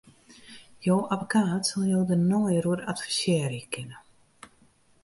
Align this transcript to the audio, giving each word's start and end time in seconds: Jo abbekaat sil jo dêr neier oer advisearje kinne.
Jo 0.85 0.95
abbekaat 1.15 1.63
sil 1.69 1.83
jo 1.91 1.99
dêr 2.09 2.21
neier 2.29 2.65
oer 2.71 2.81
advisearje 2.91 3.63
kinne. 3.73 3.97